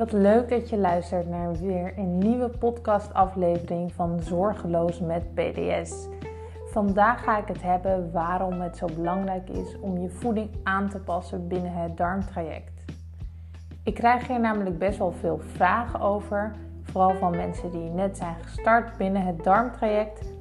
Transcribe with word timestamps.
wat 0.00 0.12
leuk 0.12 0.48
dat 0.48 0.68
je 0.70 0.76
luistert 0.76 1.28
naar 1.28 1.52
weer 1.52 1.92
een 1.96 2.18
nieuwe 2.18 2.48
podcastaflevering 2.48 3.92
van 3.92 4.20
Zorgeloos 4.20 5.00
met 5.00 5.34
PDS. 5.34 6.08
Vandaag 6.70 7.24
ga 7.24 7.38
ik 7.38 7.48
het 7.48 7.62
hebben 7.62 8.12
waarom 8.12 8.60
het 8.60 8.76
zo 8.76 8.86
belangrijk 8.96 9.48
is 9.48 9.78
om 9.80 9.98
je 9.98 10.08
voeding 10.08 10.50
aan 10.62 10.88
te 10.88 10.98
passen 10.98 11.48
binnen 11.48 11.72
het 11.72 11.96
darmtraject. 11.96 12.84
Ik 13.84 13.94
krijg 13.94 14.26
hier 14.26 14.40
namelijk 14.40 14.78
best 14.78 14.98
wel 14.98 15.12
veel 15.12 15.38
vragen 15.38 16.00
over, 16.00 16.54
vooral 16.82 17.14
van 17.14 17.30
mensen 17.30 17.70
die 17.70 17.90
net 17.90 18.16
zijn 18.16 18.36
gestart 18.42 18.96
binnen 18.96 19.22
het 19.22 19.44
darmtraject 19.44 20.32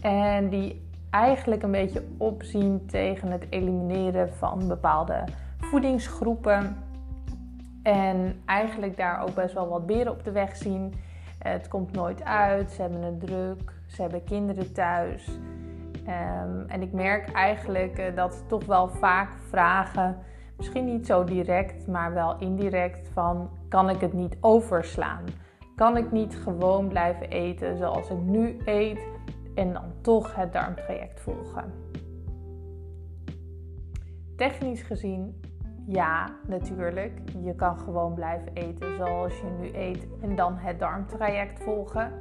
en 0.00 0.48
die 0.48 0.88
eigenlijk 1.10 1.62
een 1.62 1.70
beetje 1.70 2.04
opzien 2.16 2.86
tegen 2.86 3.30
het 3.30 3.46
elimineren 3.50 4.32
van 4.32 4.68
bepaalde 4.68 5.24
voedingsgroepen 5.58 6.76
en 7.86 8.42
eigenlijk 8.44 8.96
daar 8.96 9.22
ook 9.22 9.34
best 9.34 9.54
wel 9.54 9.68
wat 9.68 9.86
beren 9.86 10.12
op 10.12 10.24
de 10.24 10.30
weg 10.30 10.56
zien. 10.56 10.94
Het 11.38 11.68
komt 11.68 11.92
nooit 11.92 12.24
uit, 12.24 12.70
ze 12.70 12.82
hebben 12.82 13.02
het 13.02 13.20
druk, 13.20 13.72
ze 13.86 14.02
hebben 14.02 14.24
kinderen 14.24 14.72
thuis. 14.72 15.28
Um, 16.08 16.64
en 16.68 16.82
ik 16.82 16.92
merk 16.92 17.32
eigenlijk 17.32 17.98
uh, 17.98 18.16
dat 18.16 18.34
ze 18.34 18.46
toch 18.46 18.64
wel 18.64 18.88
vaak 18.88 19.30
vragen, 19.48 20.18
misschien 20.56 20.84
niet 20.84 21.06
zo 21.06 21.24
direct, 21.24 21.86
maar 21.86 22.14
wel 22.14 22.38
indirect, 22.38 23.08
van 23.08 23.50
kan 23.68 23.90
ik 23.90 24.00
het 24.00 24.12
niet 24.12 24.36
overslaan? 24.40 25.24
Kan 25.76 25.96
ik 25.96 26.12
niet 26.12 26.36
gewoon 26.36 26.88
blijven 26.88 27.30
eten 27.30 27.76
zoals 27.76 28.10
ik 28.10 28.18
nu 28.18 28.56
eet 28.64 29.06
en 29.54 29.72
dan 29.72 29.92
toch 30.00 30.34
het 30.34 30.52
darmtraject 30.52 31.20
volgen? 31.20 31.72
Technisch 34.36 34.82
gezien 34.82 35.40
ja, 35.86 36.28
natuurlijk. 36.46 37.20
Je 37.42 37.54
kan 37.54 37.78
gewoon 37.78 38.14
blijven 38.14 38.52
eten 38.52 38.96
zoals 38.96 39.40
je 39.40 39.56
nu 39.60 39.70
eet 39.74 40.06
en 40.20 40.36
dan 40.36 40.56
het 40.56 40.78
darmtraject 40.78 41.62
volgen. 41.62 42.12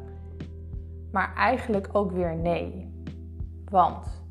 Maar 1.11 1.33
eigenlijk 1.35 1.89
ook 1.91 2.11
weer 2.11 2.35
nee. 2.35 2.93
Want 3.69 4.23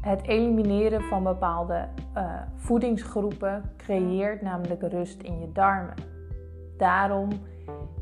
het 0.00 0.22
elimineren 0.26 1.02
van 1.02 1.22
bepaalde 1.22 1.88
uh, 2.16 2.40
voedingsgroepen 2.54 3.62
creëert 3.76 4.42
namelijk 4.42 4.82
rust 4.82 5.22
in 5.22 5.40
je 5.40 5.52
darmen. 5.52 5.94
Daarom 6.76 7.28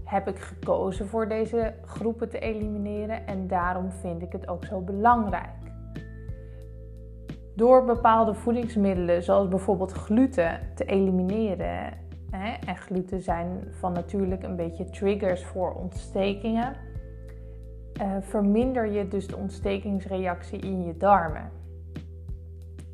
heb 0.05 0.29
ik 0.29 0.39
gekozen 0.39 1.09
voor 1.09 1.29
deze 1.29 1.75
groepen 1.85 2.29
te 2.29 2.39
elimineren 2.39 3.27
en 3.27 3.47
daarom 3.47 3.91
vind 3.91 4.23
ik 4.23 4.33
het 4.33 4.49
ook 4.49 4.65
zo 4.65 4.81
belangrijk. 4.81 5.64
Door 7.57 7.85
bepaalde 7.85 8.35
voedingsmiddelen, 8.35 9.23
zoals 9.23 9.49
bijvoorbeeld 9.49 9.93
gluten, 9.93 10.61
te 10.75 10.85
elimineren. 10.85 11.93
Hè, 12.31 12.53
en 12.67 12.77
gluten 12.77 13.23
zijn 13.23 13.65
van 13.71 13.93
natuurlijk 13.93 14.43
een 14.43 14.57
beetje 14.57 14.85
triggers 14.85 15.45
voor 15.45 15.75
ontstekingen. 15.75 16.77
Uh, 18.03 18.17
verminder 18.21 18.93
je 18.93 19.09
dus 19.09 19.27
de 19.27 19.37
ontstekingsreactie 19.37 20.59
in 20.59 20.85
je 20.85 20.97
darmen. 20.97 21.51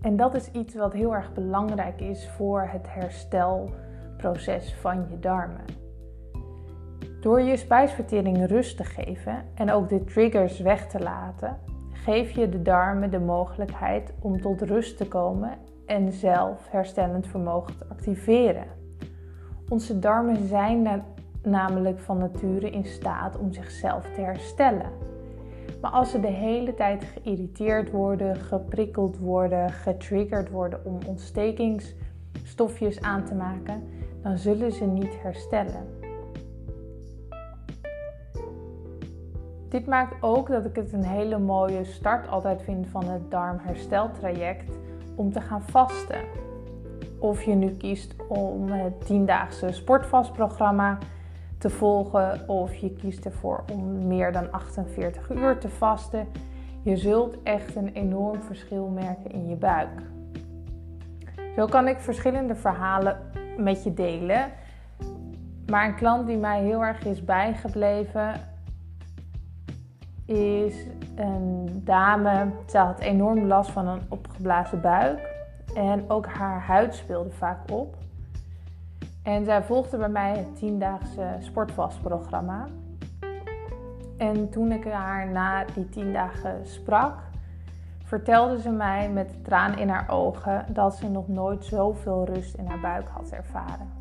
En 0.01 0.17
dat 0.17 0.35
is 0.35 0.51
iets 0.51 0.75
wat 0.75 0.93
heel 0.93 1.15
erg 1.15 1.33
belangrijk 1.33 2.01
is 2.01 2.29
voor 2.29 2.69
het 2.73 2.87
herstelproces 2.89 4.75
van 4.75 5.07
je 5.11 5.19
darmen. 5.19 5.65
Door 7.21 7.41
je 7.41 7.57
spijsvertering 7.57 8.47
rust 8.47 8.77
te 8.77 8.85
geven 8.85 9.45
en 9.55 9.71
ook 9.71 9.89
de 9.89 10.05
triggers 10.05 10.61
weg 10.61 10.87
te 10.87 11.01
laten, 11.01 11.59
geef 12.05 12.31
je 12.31 12.49
de 12.49 12.63
darmen 12.63 13.11
de 13.11 13.19
mogelijkheid 13.19 14.13
om 14.21 14.41
tot 14.41 14.63
rust 14.63 14.97
te 14.97 15.09
komen 15.09 15.59
en 15.87 16.13
zelf 16.13 16.69
herstellend 16.71 17.27
vermogen 17.27 17.79
te 17.79 17.85
activeren. 17.89 18.65
Onze 19.69 19.99
darmen 19.99 20.49
zijn 20.49 21.05
namelijk 21.43 21.99
van 21.99 22.19
nature 22.19 22.71
in 22.71 22.85
staat 22.85 23.39
om 23.39 23.53
zichzelf 23.53 24.05
te 24.15 24.21
herstellen. 24.21 24.91
Maar 25.81 25.91
als 25.91 26.11
ze 26.11 26.21
de 26.21 26.27
hele 26.27 26.75
tijd 26.75 27.05
geïrriteerd 27.05 27.91
worden, 27.91 28.37
geprikkeld 28.37 29.19
worden, 29.19 29.71
getriggerd 29.71 30.51
worden 30.51 30.85
om 30.85 30.99
ontstekingsstofjes 31.07 33.01
aan 33.01 33.25
te 33.25 33.35
maken, 33.35 33.83
dan 34.23 34.39
zullen 34.39 34.73
ze 34.73 34.85
niet 34.85 35.23
herstellen. 35.23 36.00
Dit 39.71 39.87
maakt 39.87 40.23
ook 40.23 40.49
dat 40.49 40.65
ik 40.65 40.77
het 40.77 40.93
een 40.93 41.05
hele 41.05 41.39
mooie 41.39 41.85
start 41.85 42.29
altijd 42.29 42.63
vind 42.63 42.87
van 42.87 43.05
het 43.05 43.31
darmhersteltraject 43.31 44.71
om 45.15 45.33
te 45.33 45.41
gaan 45.41 45.63
vasten. 45.63 46.21
Of 47.19 47.43
je 47.43 47.55
nu 47.55 47.71
kiest 47.71 48.15
om 48.29 48.71
het 48.71 49.13
10-daagse 49.13 49.73
sportvastprogramma 49.73 50.99
te 51.59 51.71
volgen 51.71 52.49
of 52.49 52.75
je 52.75 52.93
kiest 52.93 53.25
ervoor 53.25 53.65
om 53.73 54.07
meer 54.07 54.33
dan 54.33 54.53
48 54.53 55.31
uur 55.31 55.59
te 55.59 55.69
vasten. 55.69 56.29
Je 56.83 56.97
zult 56.97 57.43
echt 57.43 57.77
een 57.77 57.93
enorm 57.93 58.43
verschil 58.43 58.87
merken 58.87 59.31
in 59.31 59.49
je 59.49 59.57
buik. 59.57 60.03
Zo 61.57 61.67
kan 61.67 61.89
ik 61.89 61.99
verschillende 61.99 62.55
verhalen 62.55 63.19
met 63.57 63.85
je 63.85 63.95
delen. 63.95 64.51
Maar 65.67 65.87
een 65.87 65.95
klant 65.95 66.27
die 66.27 66.37
mij 66.37 66.63
heel 66.63 66.85
erg 66.85 67.05
is 67.05 67.25
bijgebleven, 67.25 68.35
is 70.31 70.87
een 71.15 71.81
dame. 71.85 72.51
Ze 72.67 72.79
had 72.79 73.01
enorm 73.01 73.47
last 73.47 73.71
van 73.71 73.87
een 73.87 74.01
opgeblazen 74.09 74.81
buik. 74.81 75.29
En 75.75 76.11
ook 76.11 76.27
haar 76.27 76.61
huid 76.61 76.95
speelde 76.95 77.31
vaak 77.31 77.71
op. 77.71 77.97
En 79.23 79.45
zij 79.45 79.63
volgde 79.63 79.97
bij 79.97 80.09
mij 80.09 80.37
het 80.37 80.57
tiendaagse 80.57 81.37
sportvastprogramma. 81.39 82.67
En 84.19 84.51
toen 84.51 84.73
ik 84.73 84.85
haar 84.85 85.29
na 85.29 85.65
die 85.75 85.89
tien 85.89 86.13
dagen 86.13 86.67
sprak, 86.67 87.15
vertelde 88.05 88.61
ze 88.61 88.71
mij 88.71 89.11
met 89.11 89.45
tranen 89.45 89.79
in 89.79 89.89
haar 89.89 90.11
ogen 90.11 90.67
dat 90.69 90.97
ze 90.97 91.09
nog 91.09 91.29
nooit 91.29 91.65
zoveel 91.65 92.25
rust 92.25 92.55
in 92.55 92.67
haar 92.67 92.81
buik 92.81 93.09
had 93.09 93.31
ervaren. 93.31 93.93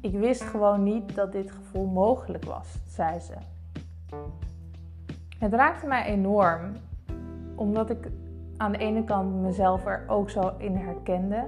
Ik 0.00 0.12
wist 0.12 0.42
gewoon 0.42 0.82
niet 0.82 1.14
dat 1.14 1.32
dit 1.32 1.50
gevoel 1.50 1.86
mogelijk 1.86 2.44
was, 2.44 2.68
zei 2.86 3.20
ze. 3.20 3.34
Het 5.44 5.52
raakte 5.52 5.86
mij 5.86 6.04
enorm, 6.04 6.72
omdat 7.56 7.90
ik 7.90 8.10
aan 8.56 8.72
de 8.72 8.78
ene 8.78 9.04
kant 9.04 9.34
mezelf 9.34 9.86
er 9.86 10.04
ook 10.06 10.30
zo 10.30 10.52
in 10.58 10.76
herkende. 10.76 11.46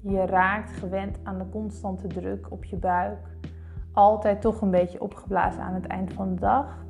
Je 0.00 0.26
raakt 0.26 0.70
gewend 0.70 1.18
aan 1.22 1.38
de 1.38 1.48
constante 1.48 2.06
druk 2.06 2.50
op 2.50 2.64
je 2.64 2.76
buik, 2.76 3.18
altijd 3.92 4.40
toch 4.40 4.60
een 4.60 4.70
beetje 4.70 5.00
opgeblazen 5.00 5.62
aan 5.62 5.74
het 5.74 5.86
eind 5.86 6.12
van 6.12 6.34
de 6.34 6.40
dag. 6.40 6.84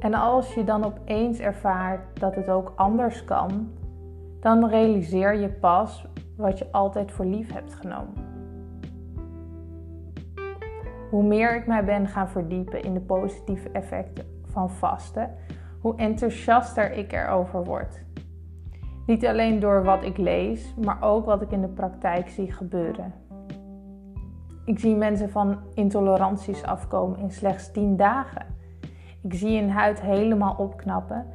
En 0.00 0.14
als 0.14 0.54
je 0.54 0.64
dan 0.64 0.84
opeens 0.84 1.38
ervaart 1.38 2.20
dat 2.20 2.34
het 2.34 2.48
ook 2.48 2.72
anders 2.76 3.24
kan, 3.24 3.72
dan 4.40 4.68
realiseer 4.68 5.34
je 5.34 5.48
pas 5.48 6.06
wat 6.36 6.58
je 6.58 6.72
altijd 6.72 7.12
voor 7.12 7.24
lief 7.24 7.52
hebt 7.52 7.74
genomen. 7.74 8.26
Hoe 11.10 11.24
meer 11.24 11.56
ik 11.56 11.66
mij 11.66 11.84
ben 11.84 12.06
gaan 12.06 12.28
verdiepen 12.28 12.82
in 12.82 12.94
de 12.94 13.00
positieve 13.00 13.70
effecten 13.70 14.37
van 14.50 14.70
vasten, 14.70 15.34
hoe 15.80 15.96
enthousiaster 15.96 16.92
ik 16.92 17.12
erover 17.12 17.64
word. 17.64 18.02
Niet 19.06 19.26
alleen 19.26 19.60
door 19.60 19.84
wat 19.84 20.02
ik 20.02 20.16
lees, 20.16 20.74
maar 20.84 21.02
ook 21.02 21.24
wat 21.24 21.42
ik 21.42 21.50
in 21.50 21.60
de 21.60 21.68
praktijk 21.68 22.28
zie 22.28 22.52
gebeuren. 22.52 23.12
Ik 24.64 24.78
zie 24.78 24.96
mensen 24.96 25.30
van 25.30 25.58
intoleranties 25.74 26.62
afkomen 26.62 27.18
in 27.18 27.30
slechts 27.30 27.72
10 27.72 27.96
dagen. 27.96 28.46
Ik 29.22 29.34
zie 29.34 29.60
hun 29.60 29.70
huid 29.70 30.00
helemaal 30.00 30.54
opknappen 30.58 31.26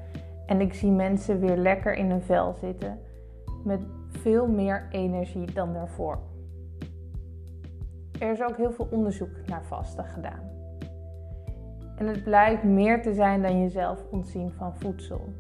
en 0.45 0.62
ik 0.62 0.74
zie 0.74 0.91
mensen 0.91 1.40
weer 1.40 1.57
lekker 1.57 1.94
in 1.94 2.09
hun 2.09 2.22
vel 2.22 2.53
zitten 2.53 3.00
met 3.63 3.81
veel 4.09 4.48
meer 4.48 4.88
energie 4.92 5.51
dan 5.54 5.74
daarvoor. 5.74 6.19
Er 8.19 8.31
is 8.31 8.42
ook 8.42 8.57
heel 8.57 8.71
veel 8.71 8.88
onderzoek 8.92 9.30
naar 9.45 9.63
vasten 9.63 10.06
gedaan. 10.06 10.62
En 11.98 12.07
het 12.07 12.24
blijkt 12.24 12.63
meer 12.63 13.01
te 13.01 13.13
zijn 13.13 13.42
dan 13.42 13.62
jezelf 13.62 14.04
ontzien 14.12 14.51
van 14.51 14.75
voedsel. 14.75 15.34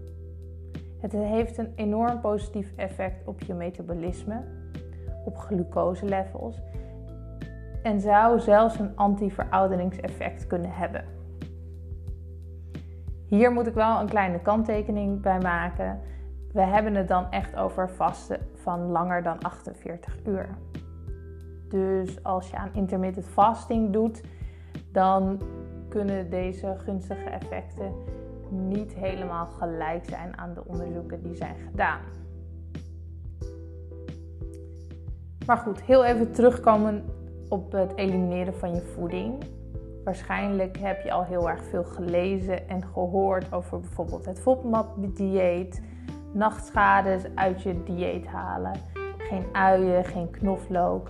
Het 0.99 1.11
heeft 1.11 1.57
een 1.57 1.73
enorm 1.75 2.21
positief 2.21 2.73
effect 2.75 3.27
op 3.27 3.41
je 3.41 3.53
metabolisme, 3.53 4.43
op 5.25 5.37
glucoselevels 5.37 6.61
en 7.83 8.01
zou 8.01 8.39
zelfs 8.39 8.79
een 8.79 8.95
anti-verouderingseffect 8.95 10.47
kunnen 10.47 10.71
hebben. 10.71 11.05
Hier 13.27 13.51
moet 13.51 13.67
ik 13.67 13.73
wel 13.73 13.99
een 13.99 14.09
kleine 14.09 14.39
kanttekening 14.39 15.21
bij 15.21 15.39
maken. 15.39 15.99
We 16.51 16.61
hebben 16.61 16.95
het 16.95 17.07
dan 17.07 17.31
echt 17.31 17.55
over 17.55 17.89
vasten 17.89 18.39
van 18.53 18.91
langer 18.91 19.23
dan 19.23 19.39
48 19.41 20.17
uur. 20.25 20.49
Dus 21.69 22.23
als 22.23 22.49
je 22.49 22.57
aan 22.57 22.69
intermittent 22.73 23.25
fasting 23.25 23.93
doet, 23.93 24.23
dan 24.91 25.41
kunnen 25.93 26.29
deze 26.29 26.75
gunstige 26.77 27.29
effecten 27.29 27.93
niet 28.49 28.93
helemaal 28.93 29.45
gelijk 29.45 30.05
zijn 30.05 30.37
aan 30.37 30.53
de 30.53 30.65
onderzoeken 30.65 31.23
die 31.23 31.35
zijn 31.35 31.55
gedaan. 31.69 31.99
Maar 35.45 35.57
goed, 35.57 35.81
heel 35.81 36.05
even 36.05 36.31
terugkomen 36.31 37.03
op 37.49 37.71
het 37.71 37.95
elimineren 37.95 38.53
van 38.53 38.75
je 38.75 38.81
voeding. 38.81 39.43
Waarschijnlijk 40.03 40.77
heb 40.77 41.01
je 41.03 41.11
al 41.11 41.23
heel 41.23 41.49
erg 41.49 41.63
veel 41.63 41.83
gelezen 41.83 42.69
en 42.69 42.83
gehoord 42.93 43.53
over 43.53 43.79
bijvoorbeeld 43.79 44.25
het 44.25 44.39
FODMAP-dieet, 44.39 45.81
nachtschades 46.31 47.23
uit 47.35 47.61
je 47.61 47.83
dieet 47.83 48.25
halen, 48.25 48.73
geen 49.17 49.45
uien, 49.51 50.05
geen 50.05 50.29
knoflook, 50.29 51.09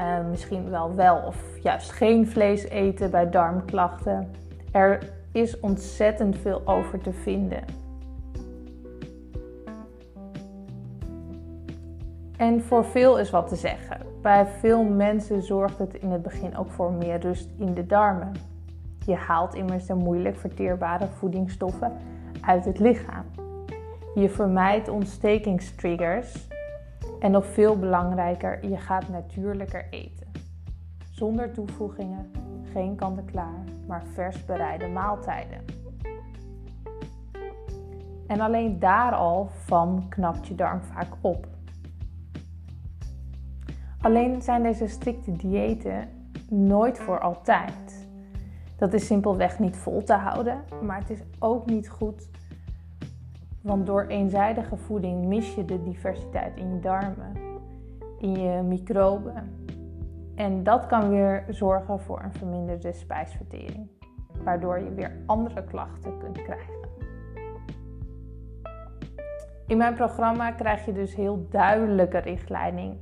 uh, 0.00 0.28
misschien 0.30 0.70
wel 0.70 0.94
wel 0.94 1.16
of 1.26 1.36
juist 1.62 1.90
geen 1.90 2.28
vlees 2.28 2.68
eten 2.68 3.10
bij 3.10 3.30
darmklachten. 3.30 4.30
Er 4.72 5.12
is 5.32 5.60
ontzettend 5.60 6.38
veel 6.38 6.62
over 6.64 7.00
te 7.00 7.12
vinden. 7.12 7.64
En 12.36 12.62
voor 12.62 12.84
veel 12.84 13.18
is 13.18 13.30
wat 13.30 13.48
te 13.48 13.56
zeggen. 13.56 14.00
Bij 14.22 14.46
veel 14.46 14.84
mensen 14.84 15.42
zorgt 15.42 15.78
het 15.78 15.94
in 15.94 16.10
het 16.10 16.22
begin 16.22 16.56
ook 16.56 16.70
voor 16.70 16.92
meer 16.92 17.20
rust 17.20 17.48
in 17.58 17.74
de 17.74 17.86
darmen. 17.86 18.32
Je 19.06 19.14
haalt 19.14 19.54
immers 19.54 19.86
de 19.86 19.94
moeilijk 19.94 20.36
verteerbare 20.36 21.06
voedingsstoffen 21.06 21.92
uit 22.40 22.64
het 22.64 22.78
lichaam. 22.78 23.24
Je 24.14 24.28
vermijdt 24.28 24.88
ontstekingstriggers. 24.88 26.48
En 27.20 27.30
nog 27.30 27.46
veel 27.46 27.78
belangrijker, 27.78 28.68
je 28.68 28.76
gaat 28.76 29.08
natuurlijker 29.08 29.86
eten. 29.90 30.26
Zonder 31.10 31.52
toevoegingen, 31.52 32.30
geen 32.72 32.96
kant-en-klaar, 32.96 33.64
maar 33.86 34.02
vers 34.14 34.44
bereide 34.44 34.88
maaltijden. 34.88 35.64
En 38.26 38.40
alleen 38.40 38.78
daar 38.78 39.12
al 39.12 39.48
van 39.64 40.06
knapt 40.08 40.46
je 40.46 40.54
darm 40.54 40.80
vaak 40.80 41.12
op. 41.20 41.46
Alleen 44.00 44.42
zijn 44.42 44.62
deze 44.62 44.86
strikte 44.86 45.32
diëten 45.32 46.08
nooit 46.48 46.98
voor 46.98 47.20
altijd. 47.20 48.08
Dat 48.76 48.92
is 48.92 49.06
simpelweg 49.06 49.58
niet 49.58 49.76
vol 49.76 50.02
te 50.02 50.14
houden, 50.14 50.64
maar 50.82 50.98
het 50.98 51.10
is 51.10 51.22
ook 51.38 51.66
niet 51.66 51.88
goed. 51.88 52.28
Want 53.60 53.86
door 53.86 54.06
eenzijdige 54.06 54.76
voeding 54.76 55.24
mis 55.24 55.54
je 55.54 55.64
de 55.64 55.82
diversiteit 55.82 56.56
in 56.56 56.74
je 56.74 56.80
darmen, 56.80 57.32
in 58.18 58.36
je 58.36 58.62
microben. 58.62 59.64
En 60.34 60.62
dat 60.62 60.86
kan 60.86 61.08
weer 61.08 61.44
zorgen 61.48 62.00
voor 62.00 62.22
een 62.22 62.32
verminderde 62.32 62.92
spijsvertering, 62.92 63.88
waardoor 64.44 64.78
je 64.78 64.94
weer 64.94 65.16
andere 65.26 65.64
klachten 65.64 66.18
kunt 66.18 66.42
krijgen. 66.42 66.78
In 69.66 69.76
mijn 69.76 69.94
programma 69.94 70.50
krijg 70.50 70.84
je 70.84 70.92
dus 70.92 71.14
heel 71.14 71.46
duidelijke 71.50 72.18
richtlijnen 72.18 72.98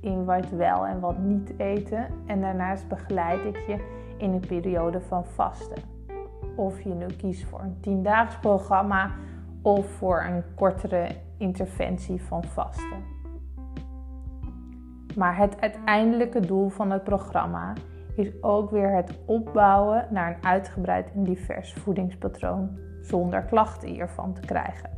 in 0.00 0.24
wat 0.24 0.50
wel 0.50 0.86
en 0.86 1.00
wat 1.00 1.18
niet 1.18 1.52
eten. 1.56 2.06
En 2.26 2.40
daarnaast 2.40 2.88
begeleid 2.88 3.44
ik 3.44 3.56
je 3.66 3.76
in 4.16 4.32
een 4.32 4.46
periode 4.46 5.00
van 5.00 5.24
vasten. 5.24 5.82
Of 6.56 6.80
je 6.80 6.94
nu 6.94 7.06
kiest 7.06 7.44
voor 7.44 7.60
een 7.60 7.76
10-daags 7.80 8.40
programma 8.40 9.10
of 9.62 9.86
voor 9.86 10.22
een 10.22 10.42
kortere 10.54 11.08
interventie 11.38 12.22
van 12.22 12.44
vasten. 12.44 13.16
Maar 15.16 15.36
het 15.36 15.60
uiteindelijke 15.60 16.40
doel 16.40 16.68
van 16.68 16.90
het 16.90 17.04
programma 17.04 17.72
is 18.16 18.42
ook 18.42 18.70
weer 18.70 18.94
het 18.94 19.18
opbouwen 19.26 20.06
naar 20.10 20.34
een 20.36 20.44
uitgebreid 20.44 21.12
en 21.14 21.24
divers 21.24 21.72
voedingspatroon 21.72 22.78
zonder 23.02 23.42
klachten 23.42 23.88
hiervan 23.88 24.34
te 24.34 24.40
krijgen. 24.40 24.96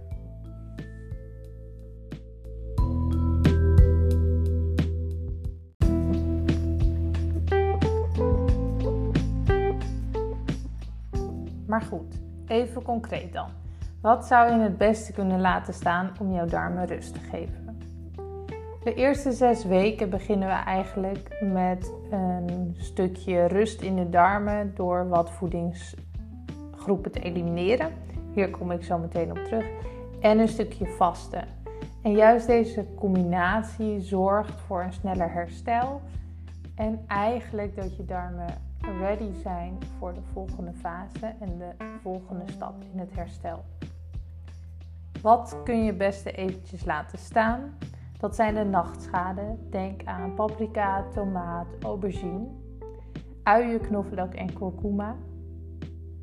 Maar 11.67 11.83
goed, 11.83 12.21
even 12.47 12.83
concreet 12.83 13.33
dan. 13.33 13.49
Wat 14.01 14.27
zou 14.27 14.53
je 14.53 14.63
het 14.63 14.79
beste 14.79 15.13
kunnen 15.13 15.41
laten 15.41 15.75
staan 15.75 16.11
om 16.21 16.33
jouw 16.33 16.47
darmen 16.47 16.87
rust 16.87 17.13
te 17.13 17.21
geven? 17.21 17.79
De 18.85 18.95
eerste 18.95 19.33
zes 19.33 19.65
weken 19.65 20.11
beginnen 20.11 20.49
we 20.49 20.55
eigenlijk 20.55 21.41
met 21.43 21.93
een 22.11 22.75
stukje 22.79 23.47
rust 23.47 23.81
in 23.81 23.97
de 23.97 24.09
darmen 24.09 24.73
door 24.75 25.09
wat 25.09 25.31
voedingsgroepen 25.31 27.13
te 27.13 27.21
elimineren. 27.21 27.93
Hier 28.33 28.51
kom 28.51 28.71
ik 28.71 28.85
zo 28.85 28.99
meteen 28.99 29.31
op 29.31 29.39
terug. 29.39 29.67
En 30.21 30.39
een 30.39 30.49
stukje 30.49 30.87
vasten. 30.87 31.45
En 32.03 32.13
juist 32.13 32.47
deze 32.47 32.87
combinatie 32.95 34.01
zorgt 34.01 34.61
voor 34.61 34.83
een 34.83 34.93
sneller 34.93 35.33
herstel. 35.33 36.01
En 36.75 37.05
eigenlijk 37.07 37.77
dat 37.77 37.97
je 37.97 38.05
darmen 38.05 38.55
ready 39.01 39.33
zijn 39.43 39.79
voor 39.99 40.15
de 40.15 40.23
volgende 40.33 40.73
fase 40.73 41.35
en 41.41 41.59
de 41.59 41.85
volgende 42.03 42.45
stap 42.53 42.75
in 42.93 42.99
het 42.99 43.15
herstel. 43.15 43.65
Wat 45.23 45.57
kun 45.65 45.85
je 45.85 45.95
beste 45.95 46.33
eventjes 46.33 46.85
laten 46.85 47.19
staan? 47.19 47.79
Dat 48.19 48.35
zijn 48.35 48.55
de 48.55 48.65
nachtschade. 48.65 49.57
Denk 49.71 50.05
aan 50.05 50.35
paprika, 50.35 51.05
tomaat, 51.15 51.67
aubergine, 51.81 52.47
uien, 53.43 53.81
knoflook 53.81 54.35
en 54.35 54.53
kurkuma. 54.53 55.17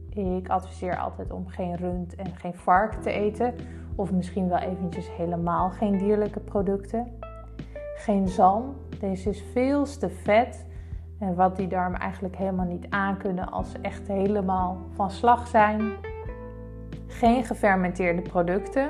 Ik 0.10 0.50
adviseer 0.50 0.98
altijd 0.98 1.32
om 1.32 1.48
geen 1.48 1.76
rund 1.76 2.16
en 2.16 2.36
geen 2.36 2.54
vark 2.54 2.94
te 2.94 3.12
eten. 3.12 3.54
Of 3.96 4.12
misschien 4.12 4.48
wel 4.48 4.58
eventjes 4.58 5.16
helemaal 5.16 5.70
geen 5.70 5.98
dierlijke 5.98 6.40
producten. 6.40 7.08
Geen 7.96 8.28
zalm. 8.28 8.76
Deze 9.00 9.30
is 9.30 9.44
veel 9.52 9.84
te 9.84 10.10
vet. 10.10 10.66
En 11.20 11.36
wat 11.36 11.56
die 11.56 11.68
darmen 11.68 12.00
eigenlijk 12.00 12.36
helemaal 12.36 12.66
niet 12.66 12.90
aankunnen 12.90 13.52
als 13.52 13.72
ze 13.72 13.78
echt 13.82 14.08
helemaal 14.08 14.78
van 14.94 15.12
slag 15.12 15.48
zijn. 15.48 15.92
Geen 17.08 17.44
gefermenteerde 17.44 18.22
producten. 18.22 18.90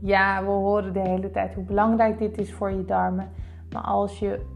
Ja, 0.00 0.40
we 0.44 0.50
horen 0.50 0.92
de 0.92 1.00
hele 1.00 1.30
tijd 1.30 1.54
hoe 1.54 1.64
belangrijk 1.64 2.18
dit 2.18 2.38
is 2.38 2.52
voor 2.52 2.70
je 2.70 2.84
darmen. 2.84 3.30
Maar 3.72 3.82
als 3.82 4.18
je 4.18 4.46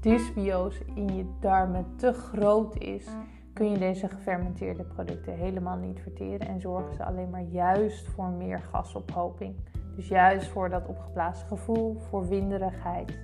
dysbiose 0.00 0.84
in 0.94 1.16
je 1.16 1.24
darmen 1.40 1.86
te 1.96 2.12
groot 2.12 2.76
is, 2.76 3.08
kun 3.52 3.70
je 3.70 3.78
deze 3.78 4.08
gefermenteerde 4.08 4.84
producten 4.84 5.34
helemaal 5.34 5.76
niet 5.76 6.00
verteren 6.00 6.48
en 6.48 6.60
zorgen 6.60 6.94
ze 6.94 7.04
alleen 7.04 7.30
maar 7.30 7.42
juist 7.42 8.08
voor 8.08 8.28
meer 8.28 8.58
gasophoping. 8.58 9.54
Dus 9.96 10.08
juist 10.08 10.48
voor 10.48 10.68
dat 10.68 10.86
opgeblazen 10.86 11.46
gevoel, 11.46 11.98
voor 11.98 12.28
winderigheid. 12.28 13.18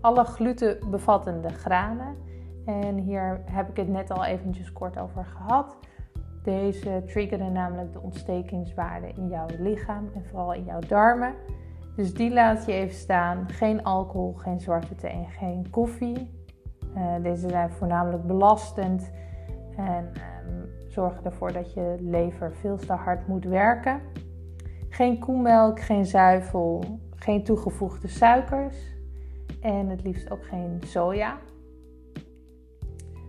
Alle 0.00 0.24
glutenbevattende 0.24 1.48
granen, 1.48 2.16
en 2.64 2.98
hier 2.98 3.42
heb 3.44 3.68
ik 3.68 3.76
het 3.76 3.88
net 3.88 4.10
al 4.10 4.24
eventjes 4.24 4.72
kort 4.72 4.98
over 4.98 5.24
gehad, 5.24 5.76
deze 6.44 7.02
triggeren 7.06 7.52
namelijk 7.52 7.92
de 7.92 8.00
ontstekingswaarde 8.00 9.12
in 9.16 9.28
jouw 9.28 9.46
lichaam 9.58 10.10
en 10.14 10.24
vooral 10.24 10.52
in 10.52 10.64
jouw 10.64 10.80
darmen. 10.80 11.34
Dus 11.96 12.14
die 12.14 12.32
laat 12.32 12.64
je 12.66 12.72
even 12.72 12.94
staan. 12.94 13.48
Geen 13.48 13.82
alcohol, 13.82 14.32
geen 14.32 14.60
zwarte 14.60 14.94
thee 14.94 15.10
en 15.10 15.30
geen 15.30 15.70
koffie. 15.70 16.30
Uh, 16.96 17.14
deze 17.22 17.48
zijn 17.48 17.70
voornamelijk 17.70 18.26
belastend 18.26 19.10
en 19.76 20.12
um, 20.48 20.70
zorgen 20.88 21.24
ervoor 21.24 21.52
dat 21.52 21.72
je 21.72 21.96
lever 22.00 22.52
veel 22.52 22.76
te 22.76 22.92
hard 22.92 23.26
moet 23.26 23.44
werken. 23.44 24.00
Geen 24.88 25.18
koemelk, 25.18 25.80
geen 25.80 26.06
zuivel, 26.06 26.84
geen 27.14 27.44
toegevoegde 27.44 28.08
suikers 28.08 28.76
en 29.60 29.88
het 29.88 30.02
liefst 30.02 30.30
ook 30.30 30.44
geen 30.44 30.80
soja. 30.84 31.38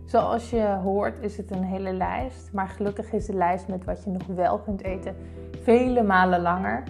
Zoals 0.06 0.50
je 0.50 0.80
hoort 0.84 1.20
is 1.20 1.38
het 1.38 1.52
een 1.52 1.64
hele 1.64 1.94
lijst, 1.94 2.50
maar 2.54 2.68
gelukkig 2.68 3.14
is 3.14 3.26
de 3.26 3.34
lijst 3.34 3.68
met 3.68 3.86
wat 3.86 4.04
je 4.04 4.10
nog 4.10 4.26
wel 4.28 4.60
kunt 4.60 4.84
eten 4.84 5.16
vele 5.62 6.04
malen 6.04 6.42
langer. 6.42 6.84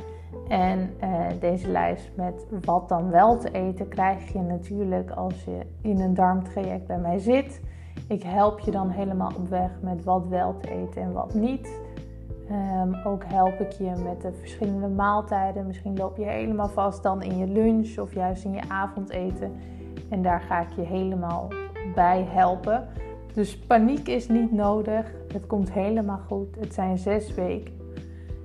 En 0.48 0.94
uh, 1.04 1.26
deze 1.40 1.68
lijst 1.68 2.12
met 2.16 2.46
wat 2.66 2.90
dan 2.90 3.10
wel 3.10 3.38
te 3.38 3.52
eten 3.52 3.88
krijg 3.88 4.34
je 4.34 4.40
natuurlijk 4.40 5.12
als 5.12 5.44
je 5.44 5.60
in 5.82 6.00
een 6.00 6.14
darmtraject 6.14 6.88
bij 6.88 6.98
mij 6.98 7.18
zit. 7.18 7.62
Ik 8.08 8.24
help 8.24 8.60
je 8.60 8.72
dan 8.72 8.90
helemaal 8.90 9.32
op 9.38 9.50
weg 9.50 9.72
met 9.82 10.04
wat 10.04 10.28
wel 10.28 10.58
te 10.58 10.70
eten 10.70 11.02
en 11.02 11.14
wat 11.14 11.34
niet. 11.34 11.80
Um, 12.52 12.96
ook 13.04 13.24
help 13.26 13.60
ik 13.60 13.72
je 13.72 13.92
met 14.04 14.22
de 14.22 14.32
verschillende 14.40 14.88
maaltijden. 14.88 15.68
Misschien 15.68 15.98
loop 15.98 16.18
je 16.18 16.26
helemaal 16.26 16.70
vast 16.70 17.04
dan 17.04 17.22
in 17.22 17.38
je 17.38 17.48
lunch 17.48 17.98
of 17.98 18.14
juist 18.14 18.44
in 18.44 18.54
je 18.54 18.70
avondeten. 18.70 19.52
En 20.10 20.22
daar 20.22 20.42
ga 20.42 20.62
ik 20.62 20.70
je 20.76 20.82
helemaal 20.82 21.48
bij 21.96 22.26
helpen. 22.30 22.88
Dus 23.36 23.58
paniek 23.58 24.08
is 24.08 24.28
niet 24.28 24.52
nodig. 24.52 25.12
Het 25.34 25.48
komt 25.48 25.72
helemaal 25.72 26.20
goed. 26.28 26.56
Het 26.60 26.74
zijn 26.74 26.98
zes 26.98 27.34
weken. 27.34 27.74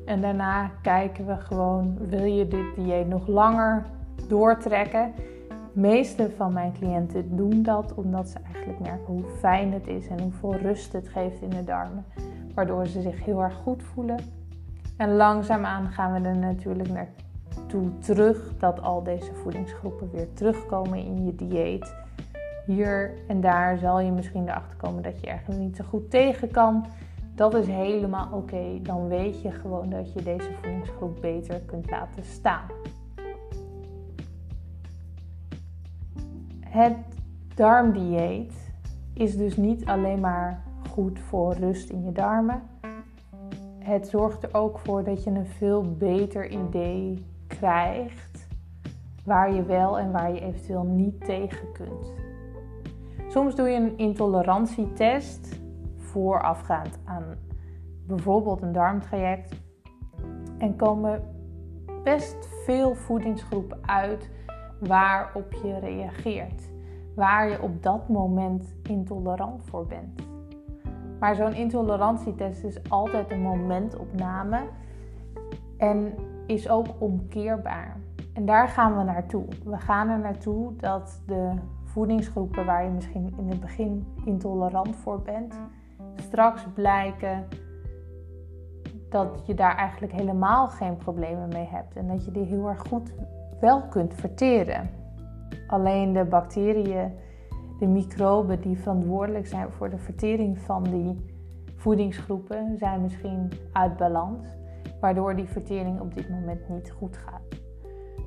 En 0.04 0.20
daarna 0.20 0.70
kijken 0.82 1.26
we 1.26 1.37
gewoon: 1.37 1.97
wil 1.99 2.25
je 2.25 2.49
dit 2.49 2.75
dieet 2.76 3.09
nog 3.09 3.26
langer 3.26 3.87
doortrekken? 4.28 5.12
De 5.49 5.80
meeste 5.80 6.30
van 6.37 6.52
mijn 6.52 6.73
cliënten 6.73 7.37
doen 7.37 7.62
dat 7.62 7.94
omdat 7.94 8.28
ze 8.28 8.38
eigenlijk 8.52 8.80
merken 8.80 9.06
hoe 9.06 9.25
fijn 9.38 9.73
het 9.73 9.87
is 9.87 10.06
en 10.06 10.20
hoeveel 10.20 10.54
rust 10.54 10.92
het 10.92 11.09
geeft 11.09 11.40
in 11.40 11.50
de 11.50 11.64
darmen. 11.64 12.04
Waardoor 12.54 12.87
ze 12.87 13.02
zich 13.02 13.25
heel 13.25 13.42
erg 13.42 13.54
goed 13.54 13.82
voelen. 13.82 14.18
En 14.97 15.16
langzaamaan 15.16 15.88
gaan 15.88 16.23
we 16.23 16.28
er 16.28 16.37
natuurlijk 16.37 16.88
naartoe 16.88 17.99
terug 17.99 18.52
dat 18.59 18.82
al 18.82 19.02
deze 19.02 19.35
voedingsgroepen 19.35 20.11
weer 20.11 20.32
terugkomen 20.32 20.99
in 20.99 21.25
je 21.25 21.35
dieet. 21.35 21.94
Hier 22.71 23.12
en 23.27 23.41
daar 23.41 23.79
zal 23.79 24.00
je 24.00 24.11
misschien 24.11 24.49
erachter 24.49 24.77
komen 24.77 25.03
dat 25.03 25.21
je 25.21 25.27
ergens 25.27 25.57
niet 25.57 25.77
zo 25.77 25.85
goed 25.85 26.11
tegen 26.11 26.50
kan. 26.50 26.87
Dat 27.35 27.55
is 27.55 27.67
helemaal 27.67 28.29
oké. 28.33 28.79
Dan 28.83 29.09
weet 29.09 29.43
je 29.43 29.50
gewoon 29.50 29.91
dat 29.91 30.12
je 30.12 30.23
deze 30.23 30.53
voedingsgroep 30.53 31.21
beter 31.21 31.61
kunt 31.61 31.91
laten 31.91 32.25
staan. 32.25 32.69
Het 36.61 36.97
darmdieet 37.55 38.73
is 39.15 39.37
dus 39.37 39.57
niet 39.57 39.85
alleen 39.85 40.21
maar 40.21 40.62
goed 40.91 41.19
voor 41.19 41.55
rust 41.55 41.91
in 41.91 42.05
je 42.05 42.12
darmen. 42.12 42.62
Het 43.79 44.09
zorgt 44.09 44.43
er 44.43 44.55
ook 44.55 44.79
voor 44.79 45.05
dat 45.05 45.25
je 45.25 45.31
een 45.31 45.47
veel 45.47 45.97
beter 45.97 46.49
idee 46.49 47.27
krijgt 47.47 48.49
waar 49.25 49.55
je 49.55 49.65
wel 49.65 49.99
en 49.99 50.12
waar 50.12 50.33
je 50.33 50.41
eventueel 50.41 50.85
niet 50.85 51.25
tegen 51.25 51.73
kunt. 51.73 52.30
Soms 53.31 53.55
doe 53.55 53.69
je 53.69 53.77
een 53.77 53.99
intolerantietest 53.99 55.61
voorafgaand 55.97 56.99
aan 57.05 57.25
bijvoorbeeld 58.07 58.63
een 58.63 58.73
darmtraject 58.73 59.63
en 60.59 60.77
komen 60.77 61.23
best 62.05 62.49
veel 62.65 62.95
voedingsgroepen 62.95 63.79
uit 63.87 64.31
waarop 64.79 65.53
je 65.53 65.79
reageert, 65.79 66.71
waar 67.15 67.49
je 67.51 67.63
op 67.63 67.83
dat 67.83 68.09
moment 68.09 68.75
intolerant 68.83 69.65
voor 69.65 69.87
bent. 69.87 70.23
Maar 71.19 71.35
zo'n 71.35 71.55
intolerantietest 71.55 72.65
is 72.65 72.91
altijd 72.91 73.31
een 73.31 73.43
momentopname 73.43 74.61
en 75.77 76.15
is 76.47 76.69
ook 76.69 76.87
omkeerbaar. 76.99 77.97
En 78.33 78.47
daar 78.47 78.69
gaan 78.69 78.97
we 78.97 79.03
naartoe. 79.03 79.45
We 79.65 79.79
gaan 79.79 80.09
er 80.09 80.19
naartoe 80.19 80.77
dat 80.77 81.23
de 81.27 81.55
voedingsgroepen 81.92 82.64
waar 82.64 82.85
je 82.85 82.90
misschien 82.90 83.35
in 83.38 83.49
het 83.49 83.61
begin 83.61 84.06
intolerant 84.25 84.97
voor 84.97 85.23
bent, 85.23 85.54
straks 86.16 86.66
blijken 86.75 87.47
dat 89.09 89.42
je 89.47 89.54
daar 89.54 89.76
eigenlijk 89.76 90.12
helemaal 90.12 90.68
geen 90.68 90.97
problemen 90.97 91.49
mee 91.49 91.66
hebt 91.66 91.97
en 91.97 92.09
dat 92.09 92.25
je 92.25 92.30
die 92.30 92.44
heel 92.44 92.68
erg 92.68 92.82
goed 92.88 93.12
wel 93.61 93.82
kunt 93.82 94.14
verteren. 94.14 94.90
Alleen 95.66 96.12
de 96.12 96.25
bacteriën, 96.25 97.12
de 97.78 97.87
microben 97.87 98.61
die 98.61 98.78
verantwoordelijk 98.78 99.47
zijn 99.47 99.70
voor 99.70 99.90
de 99.90 99.99
vertering 99.99 100.59
van 100.59 100.82
die 100.82 101.25
voedingsgroepen, 101.76 102.76
zijn 102.78 103.02
misschien 103.02 103.52
uit 103.73 103.97
balans, 103.97 104.47
waardoor 105.00 105.37
die 105.37 105.49
vertering 105.49 106.00
op 106.00 106.14
dit 106.14 106.30
moment 106.30 106.68
niet 106.68 106.90
goed 106.90 107.16
gaat. 107.16 107.60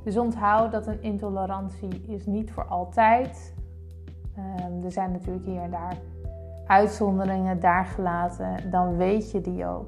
Dus 0.04 0.18
onthoud 0.18 0.72
dat 0.72 0.88
een 0.88 1.02
intolerantie 1.02 2.06
is 2.08 2.26
niet 2.26 2.52
voor 2.52 2.66
altijd. 2.66 3.54
Um, 4.38 4.84
er 4.84 4.92
zijn 4.92 5.12
natuurlijk 5.12 5.46
hier 5.46 5.62
en 5.62 5.72
daar 5.72 5.98
uitzonderingen 6.68 7.60
daar 7.60 7.86
gelaten, 7.86 8.72
dan 8.72 8.98
weet 8.98 9.32
je 9.32 9.42
die 9.42 9.66
ook. 9.66 9.88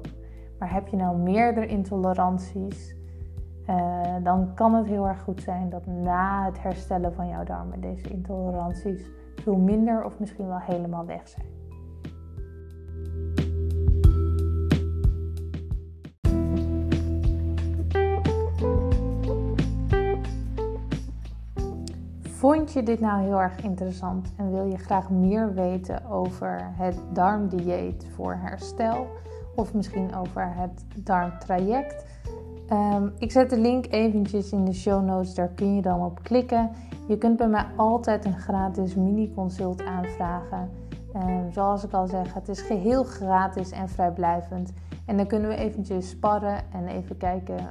Maar 0.58 0.72
heb 0.72 0.88
je 0.88 0.96
nou 0.96 1.16
meerdere 1.16 1.66
intoleranties, 1.66 2.96
uh, 3.70 4.14
dan 4.22 4.54
kan 4.54 4.74
het 4.74 4.86
heel 4.86 5.06
erg 5.06 5.20
goed 5.20 5.42
zijn 5.42 5.68
dat 5.70 5.86
na 5.86 6.44
het 6.44 6.62
herstellen 6.62 7.12
van 7.12 7.28
jouw 7.28 7.44
darmen 7.44 7.80
deze 7.80 8.08
intoleranties 8.08 9.10
veel 9.34 9.56
minder 9.56 10.04
of 10.04 10.18
misschien 10.18 10.46
wel 10.46 10.60
helemaal 10.60 11.06
weg 11.06 11.28
zijn. 11.28 11.55
Vond 22.66 22.78
je 22.78 22.84
dit 22.92 23.00
nou 23.00 23.22
heel 23.22 23.40
erg 23.40 23.60
interessant 23.60 24.32
en 24.36 24.50
wil 24.50 24.64
je 24.64 24.78
graag 24.78 25.10
meer 25.10 25.54
weten 25.54 26.06
over 26.06 26.70
het 26.76 26.98
darmdieet 27.12 28.06
voor 28.14 28.38
herstel 28.40 29.06
of 29.54 29.74
misschien 29.74 30.14
over 30.14 30.54
het 30.54 30.84
darmtraject? 31.04 32.04
Um, 32.72 33.12
ik 33.18 33.32
zet 33.32 33.50
de 33.50 33.58
link 33.58 33.86
eventjes 33.90 34.52
in 34.52 34.64
de 34.64 34.72
show 34.72 35.04
notes, 35.04 35.34
daar 35.34 35.48
kun 35.48 35.74
je 35.74 35.82
dan 35.82 36.04
op 36.04 36.22
klikken. 36.22 36.70
Je 37.08 37.18
kunt 37.18 37.36
bij 37.36 37.48
mij 37.48 37.66
altijd 37.76 38.24
een 38.24 38.38
gratis 38.38 38.94
mini-consult 38.94 39.84
aanvragen. 39.84 40.70
Um, 41.16 41.52
zoals 41.52 41.84
ik 41.84 41.92
al 41.92 42.06
zeg, 42.06 42.34
het 42.34 42.48
is 42.48 42.60
geheel 42.60 43.04
gratis 43.04 43.70
en 43.70 43.88
vrijblijvend. 43.88 44.72
En 45.04 45.16
dan 45.16 45.26
kunnen 45.26 45.48
we 45.48 45.56
eventjes 45.56 46.08
sparren 46.08 46.72
en 46.72 46.86
even 46.86 47.16
kijken 47.16 47.58
uh, 47.58 47.64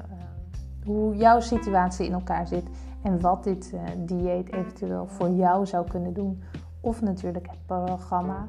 hoe 0.85 1.15
jouw 1.15 1.39
situatie 1.39 2.05
in 2.05 2.13
elkaar 2.13 2.47
zit 2.47 2.69
en 3.05 3.19
wat 3.19 3.43
dit 3.43 3.71
uh, 3.73 3.81
dieet 3.97 4.51
eventueel 4.51 5.07
voor 5.07 5.29
jou 5.29 5.65
zou 5.65 5.87
kunnen 5.87 6.13
doen. 6.13 6.41
Of 6.81 7.01
natuurlijk 7.01 7.47
het 7.49 7.65
programma. 7.65 8.47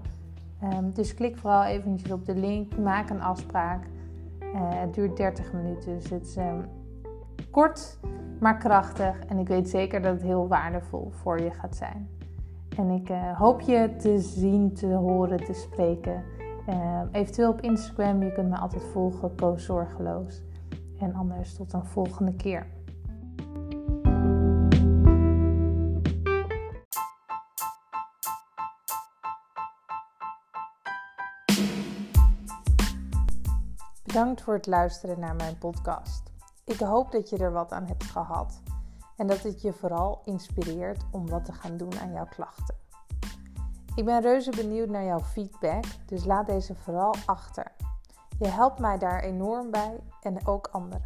Um, 0.62 0.92
dus 0.92 1.14
klik 1.14 1.36
vooral 1.36 1.64
eventjes 1.64 2.12
op 2.12 2.26
de 2.26 2.34
link, 2.34 2.78
maak 2.78 3.10
een 3.10 3.22
afspraak. 3.22 3.84
Uh, 4.40 4.48
het 4.54 4.94
duurt 4.94 5.16
30 5.16 5.52
minuten, 5.52 5.94
dus 5.94 6.10
het 6.10 6.26
is 6.26 6.36
um, 6.36 6.64
kort, 7.50 7.98
maar 8.40 8.56
krachtig. 8.56 9.24
En 9.28 9.38
ik 9.38 9.48
weet 9.48 9.68
zeker 9.68 10.02
dat 10.02 10.12
het 10.12 10.22
heel 10.22 10.48
waardevol 10.48 11.10
voor 11.10 11.40
je 11.40 11.50
gaat 11.50 11.76
zijn. 11.76 12.08
En 12.76 12.90
ik 12.90 13.10
uh, 13.10 13.38
hoop 13.38 13.60
je 13.60 13.94
te 13.98 14.18
zien, 14.18 14.72
te 14.74 14.86
horen, 14.86 15.44
te 15.44 15.52
spreken. 15.52 16.22
Uh, 16.68 17.00
eventueel 17.12 17.50
op 17.50 17.60
Instagram, 17.60 18.22
je 18.22 18.32
kunt 18.32 18.48
me 18.48 18.56
altijd 18.56 18.84
volgen, 18.84 19.34
Koos 19.34 19.64
Zorgeloos. 19.64 20.42
En 20.98 21.14
anders 21.14 21.54
tot 21.54 21.72
een 21.72 21.84
volgende 21.84 22.34
keer. 22.34 22.66
Bedankt 34.16 34.42
voor 34.42 34.54
het 34.54 34.66
luisteren 34.66 35.20
naar 35.20 35.34
mijn 35.34 35.58
podcast. 35.58 36.22
Ik 36.64 36.80
hoop 36.80 37.12
dat 37.12 37.30
je 37.30 37.36
er 37.36 37.52
wat 37.52 37.72
aan 37.72 37.86
hebt 37.86 38.04
gehad 38.04 38.62
en 39.16 39.26
dat 39.26 39.42
het 39.42 39.62
je 39.62 39.72
vooral 39.72 40.22
inspireert 40.24 41.04
om 41.10 41.28
wat 41.28 41.44
te 41.44 41.52
gaan 41.52 41.76
doen 41.76 41.98
aan 41.98 42.12
jouw 42.12 42.26
klachten. 42.26 42.74
Ik 43.94 44.04
ben 44.04 44.20
reuze 44.20 44.50
benieuwd 44.50 44.88
naar 44.88 45.04
jouw 45.04 45.20
feedback, 45.20 45.84
dus 46.06 46.24
laat 46.24 46.46
deze 46.46 46.74
vooral 46.74 47.14
achter. 47.26 47.72
Je 48.38 48.48
helpt 48.48 48.78
mij 48.78 48.98
daar 48.98 49.22
enorm 49.22 49.70
bij 49.70 50.00
en 50.22 50.46
ook 50.46 50.68
anderen. 50.72 51.02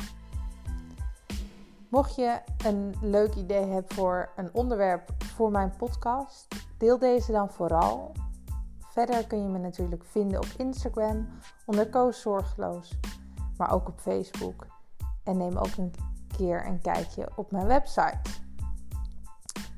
Mocht 1.88 2.14
je 2.14 2.40
een 2.64 2.94
leuk 3.00 3.34
idee 3.34 3.66
hebben 3.66 3.94
voor 3.94 4.30
een 4.36 4.54
onderwerp 4.54 5.10
voor 5.18 5.50
mijn 5.50 5.72
podcast, 5.76 6.46
deel 6.78 6.98
deze 6.98 7.32
dan 7.32 7.50
vooral 7.50 8.12
Verder 8.90 9.26
kun 9.26 9.42
je 9.42 9.48
me 9.48 9.58
natuurlijk 9.58 10.04
vinden 10.04 10.38
op 10.38 10.48
Instagram 10.56 11.28
onder 11.64 11.88
Koos 11.88 12.20
Zorgeloos, 12.20 12.98
maar 13.56 13.72
ook 13.72 13.88
op 13.88 14.00
Facebook. 14.00 14.66
En 15.24 15.36
neem 15.36 15.56
ook 15.56 15.76
een 15.76 15.94
keer 16.36 16.66
een 16.66 16.80
kijkje 16.80 17.28
op 17.34 17.50
mijn 17.50 17.66
website. 17.66 18.20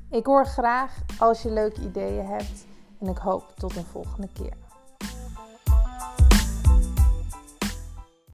Ik 0.09 0.25
hoor 0.25 0.45
graag 0.45 0.97
als 1.17 1.41
je 1.41 1.51
leuke 1.51 1.81
ideeën 1.81 2.25
hebt 2.25 2.65
en 2.99 3.07
ik 3.07 3.17
hoop 3.17 3.53
tot 3.55 3.75
een 3.75 3.85
volgende 3.85 4.29
keer. 4.33 4.62